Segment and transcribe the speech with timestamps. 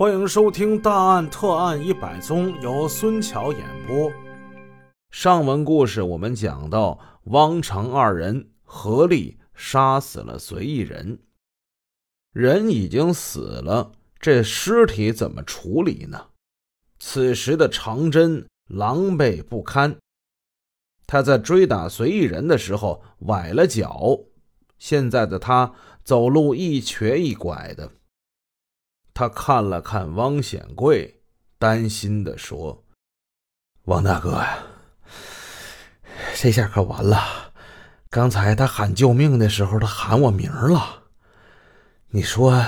[0.00, 4.10] 欢迎收听《大案特案一百宗》，由孙桥演播。
[5.10, 11.18] 上文故事我们讲到，汪成二人合力杀死了随意人。
[12.32, 16.28] 人已经死了，这尸体怎么处理呢？
[16.98, 19.98] 此时的长真狼狈不堪，
[21.06, 24.18] 他在追打随意人的时候崴了脚，
[24.78, 27.92] 现在的他走路一瘸一拐的。
[29.12, 31.22] 他看了看汪显贵，
[31.58, 32.84] 担心的说
[33.84, 34.62] ：“王大哥呀，
[36.34, 37.52] 这下可完了！
[38.08, 41.04] 刚才他喊救命的时候，他喊我名了。
[42.08, 42.64] 你说，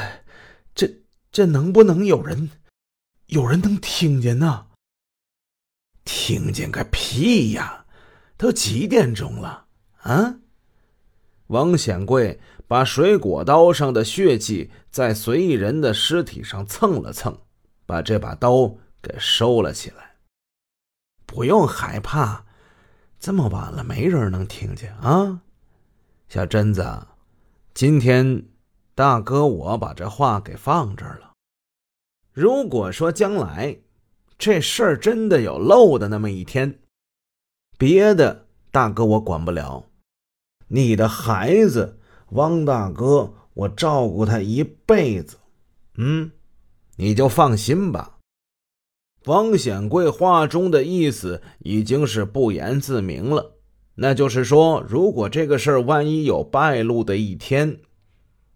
[0.74, 0.88] 这
[1.30, 2.50] 这能不能有人，
[3.26, 4.66] 有人能听见呢？
[6.04, 7.86] 听见个屁呀！
[8.36, 9.66] 都几点钟了
[10.02, 10.36] 啊？”
[11.52, 17.38] 王显贵把水果刀上的血迹在随意人的尸体上蹭了蹭，
[17.84, 20.16] 把这把刀给收了起来。
[21.26, 22.44] 不用害怕，
[23.20, 25.42] 这么晚了，没人能听见啊。
[26.28, 27.06] 小贞子，
[27.74, 28.44] 今天
[28.94, 31.32] 大哥我把这话给放这儿了。
[32.32, 33.76] 如果说将来
[34.38, 36.80] 这事儿真的有漏的那么一天，
[37.76, 39.84] 别的大哥我管不了。
[40.74, 41.98] 你的孩子
[42.30, 45.36] 汪大哥，我照顾他一辈子，
[45.98, 46.30] 嗯，
[46.96, 48.16] 你就放心吧。
[49.26, 53.58] 汪显贵话中的意思已经是不言自明了，
[53.96, 57.80] 那就是说，如果这个事儿万一有败露的一天，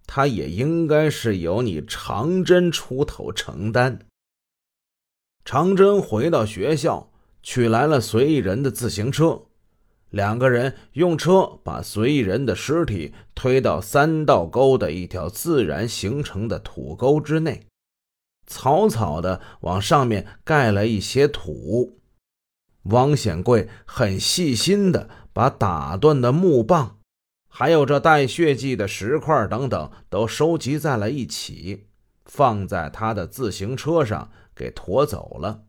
[0.06, 3.98] 他也应该是由你长真出头承担。
[5.44, 9.42] 长真回到学校，取来了随意人的自行车。
[10.16, 17.66] 两个人用车把随意人的尸体推到三道沟的一条自然形成的土沟之内，
[18.46, 22.00] 草草的往上面盖了一些土。
[22.84, 26.98] 王显贵很细心的把打断的木棒，
[27.46, 31.88] 还有这带血迹的石块等等都收集在了一起，
[32.24, 35.64] 放在他的自行车上给驮走了。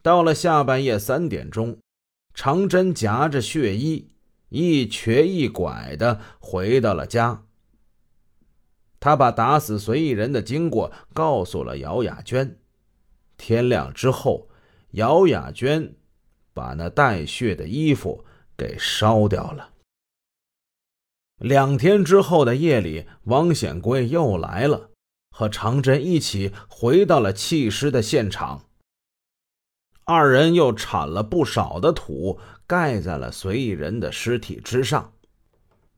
[0.00, 1.76] 到了下半夜三点钟。
[2.34, 4.10] 长针夹着血衣，
[4.48, 7.44] 一瘸一拐的回到了家。
[8.98, 12.58] 他把打死随意人的经过告诉了姚雅娟。
[13.36, 14.48] 天亮之后，
[14.90, 15.94] 姚雅娟
[16.52, 18.24] 把那带血的衣服
[18.56, 19.70] 给烧掉了。
[21.38, 24.90] 两天之后的夜里，王显贵又来了，
[25.30, 28.66] 和长针一起回到了弃尸的现场。
[30.10, 35.12] 二人又铲了不少的土，盖在了随意人的尸体之上。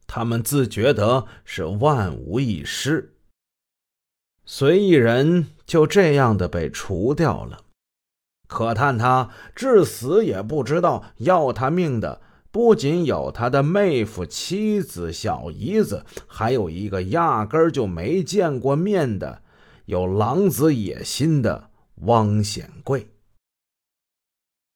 [0.06, 3.14] 他们自觉得是万无一失。
[4.44, 7.60] 随意人就这样的被除掉了。
[8.46, 12.20] 可叹他至死也不知道，要他命的
[12.50, 19.40] 不仅有他的妹夫、妻子、小姨子，还有一个压根儿就没见过面的、
[19.86, 21.70] 有狼子野心的
[22.02, 23.06] 汪显贵。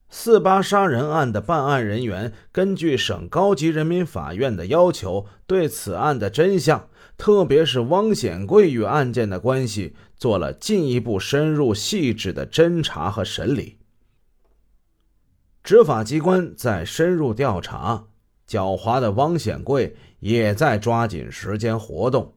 [0.09, 13.79] 四八杀人案的办案人员根据省高级人民法院的要求，对此案的真相，特别是汪显贵与案件的关系，做了进一步深入细致的侦查和审理。
[15.65, 18.05] 执法机关在深入调查，
[18.49, 22.33] 狡猾的汪显贵也在抓紧时间活动，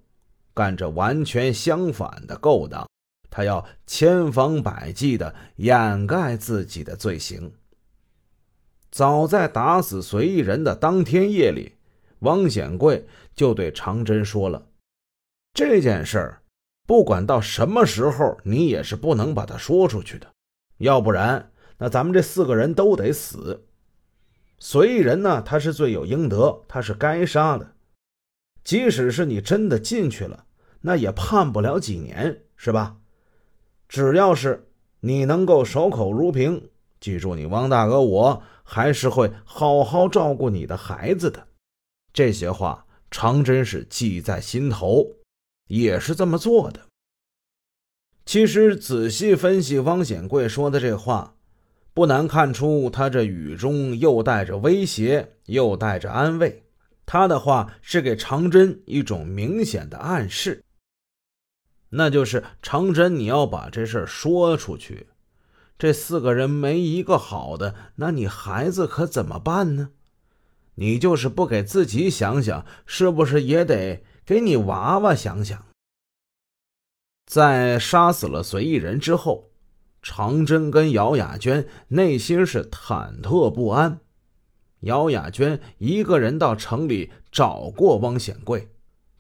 [0.55, 2.87] 干着完全相反的勾当。
[3.29, 7.51] 他要千方百计地掩盖自己的罪行。
[8.91, 11.75] 早在打死随意人的当天夜里，
[12.19, 14.67] 汪显贵就对长真说了
[15.53, 16.41] ：“这件事儿，
[16.87, 20.27] 不管到什么时候，你也是不能把它说出去的，
[20.77, 23.65] 要不然，那咱们这四个人都得死。
[24.57, 27.75] 随意人呢，他是罪有应得，他是该杀的。
[28.63, 30.45] 即使是你真的进去了，
[30.81, 32.97] 那也判不了几年，是吧？
[33.87, 34.67] 只要是
[34.99, 36.69] 你能够守口如瓶，
[36.99, 41.47] 记住，你汪大哥我。”还是会好好照顾你的孩子的，
[42.13, 45.03] 这些话常真是记在心头，
[45.65, 46.79] 也是这么做的。
[48.27, 51.33] 其实仔细分析汪显贵说的这话，
[51.95, 56.63] 不难看出他这语中又带着威胁，又带着安慰。
[57.07, 60.63] 他的话是给长真一种明显的暗示，
[61.89, 65.07] 那就是长真，你要把这事说出去。
[65.79, 69.91] 这四个人没一个好的，那你孩子可怎么办呢？
[70.75, 75.65] 你就是不给自己想想，是不是也得给你娃娃想想？
[77.25, 79.51] 在杀死了随意人之后，
[80.01, 84.01] 长真跟姚雅娟内心是忐忑不安。
[84.81, 88.69] 姚雅娟一个人到城里找过汪显贵，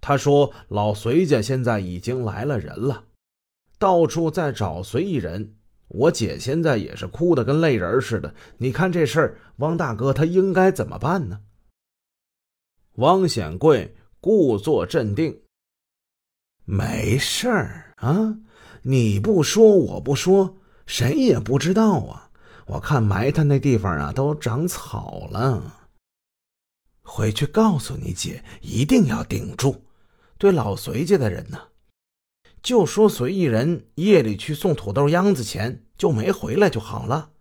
[0.01, 3.05] 她说：“老隋家现在已经来了人了，
[3.77, 5.55] 到处在找随意人。
[5.89, 8.33] 我姐现在也是哭得跟泪人似的。
[8.57, 11.41] 你看这事儿，汪大哥他应该怎么办呢？”
[12.97, 15.41] 汪显贵故作镇定
[16.65, 18.37] ：“没事儿啊，
[18.83, 22.31] 你不说我不说，谁也不知道啊。”
[22.67, 25.77] 我看埋他那地方啊，都长草了。
[27.01, 29.83] 回去告诉你姐，一定要顶住。
[30.37, 31.59] 对老隋家的人呢，
[32.61, 37.31] 就说随意人夜里去送土豆秧子钱，就没回来就好了。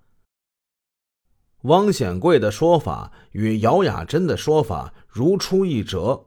[1.62, 6.26] 汪显贵的说法与姚雅珍的说法如出一辙，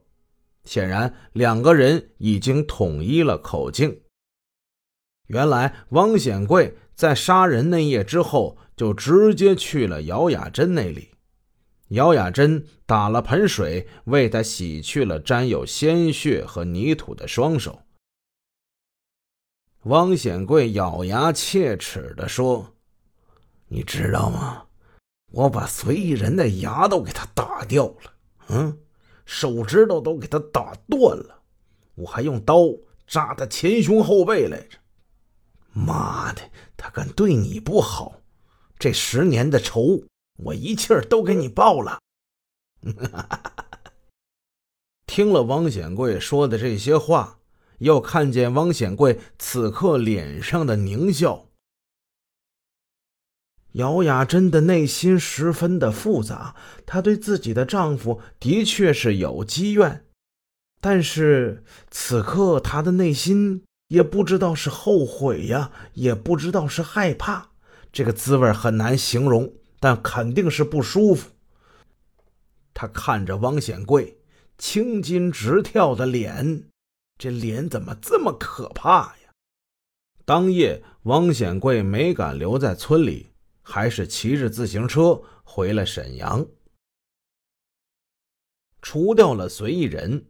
[0.64, 4.02] 显然两个人已经统一了口径。
[5.28, 8.58] 原来汪显贵在杀人那夜之后。
[8.78, 11.10] 就直接去了姚雅珍那里，
[11.90, 17.84] 姚雅珍打了盆水为他洗去了沾有鲜血和泥土的双手。
[19.84, 22.76] 汪显贵咬牙切齿地说
[23.68, 24.66] ：“你知道吗？
[25.32, 28.14] 我把随意人的牙都给他打掉了，
[28.50, 28.78] 嗯，
[29.26, 31.42] 手指头都给他打断了，
[31.96, 32.58] 我还用刀
[33.08, 34.78] 扎他前胸后背来着。
[35.74, 36.42] 妈的，
[36.78, 38.22] 他敢对你不好！”
[38.78, 40.04] 这十年的仇，
[40.38, 42.00] 我一气儿都给你报了。
[45.06, 47.38] 听了汪显贵说的这些话，
[47.82, 51.48] 又看见汪显贵此刻脸上的狞笑，
[53.74, 56.56] 姚雅珍的内心十分的复杂。
[56.86, 60.06] 她对自己的丈夫的确是有积怨，
[60.80, 67.50] 但是此刻她的内心也不知道是后悔呀，也不知道是害怕。
[67.92, 71.32] 这个滋味很难形容，但肯定是不舒服。
[72.76, 74.20] 他看着汪显贵
[74.58, 76.64] 青筋直跳的脸，
[77.22, 79.32] 这脸怎么这么可怕呀？
[80.26, 83.30] 当夜，汪显贵没敢留在村里，
[83.62, 86.44] 还是骑着自行车回了沈阳，
[88.82, 90.26] 除掉了随意人。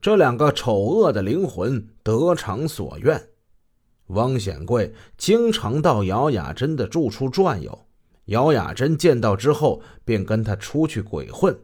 [0.00, 3.28] 这两个丑恶的灵魂得偿所愿。
[4.08, 7.86] 汪显贵经常到姚雅珍的住处转悠，
[8.24, 11.56] 姚雅珍见到之后便跟他出去鬼混。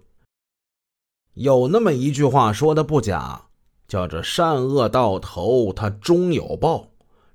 [1.35, 3.48] 有那么一句话说的不假，
[3.89, 6.89] 叫做“善恶到头，他终有报”，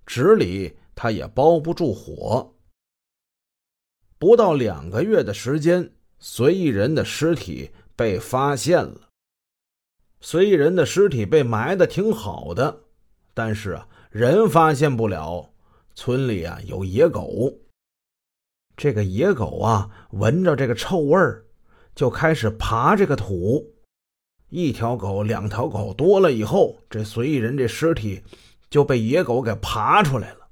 [0.05, 2.53] 纸里他也包不住火。
[4.17, 9.09] 不到两个月的时间，随意人的尸体被发现了。
[10.21, 12.83] 随意人的尸体被埋的挺好的，
[13.33, 13.89] 但是啊。
[14.11, 15.49] 人发现不了，
[15.95, 17.51] 村里啊有野狗。
[18.77, 21.43] 这个野狗啊，闻着这个臭味儿，
[21.95, 23.72] 就开始爬这个土。
[24.55, 28.21] 一条狗、两条狗多了以后，这随意人这尸体
[28.69, 30.49] 就被野狗给爬出来了。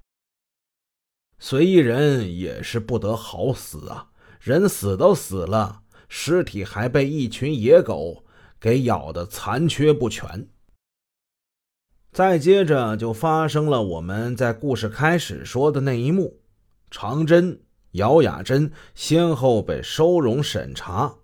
[1.37, 4.09] 随意人也是不得好死啊！
[4.39, 8.25] 人死都死了，尸体还被一群野狗
[8.59, 10.47] 给咬得残缺不全。
[12.11, 16.39] 再接着就发生了我们在故事开始说的那一幕：
[16.89, 21.17] 长真、姚雅珍先后被收容审查。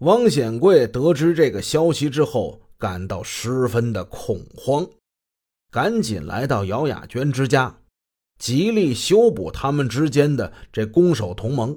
[0.00, 4.88] 汪显贵得知这个消息之后，感到十分的恐慌，
[5.72, 7.80] 赶紧来到姚雅娟之家，
[8.38, 11.76] 极力修补他们之间的这攻守同盟。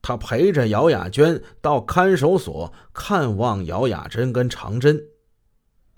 [0.00, 5.00] 他陪着姚雅娟到看守所看望姚雅珍跟长真。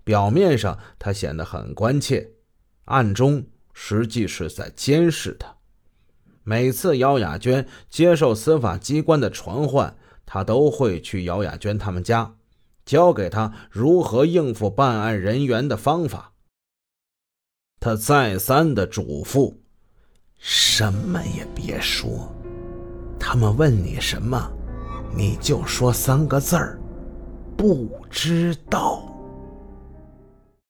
[0.04, 2.32] 表面上他显得很关切，
[2.84, 5.56] 暗中实际是在监视他。
[6.42, 9.96] 每次姚雅娟接受司法机关的传唤，
[10.34, 12.34] 他都会去姚雅娟他们家，
[12.84, 16.32] 教给他如何应付办案人员的方法。
[17.78, 19.54] 他再三的嘱咐
[20.36, 22.34] ：“什么也别说，
[23.16, 24.36] 他们问你什么，
[25.16, 26.80] 你就说三个字儿：
[27.56, 29.08] 不知道。”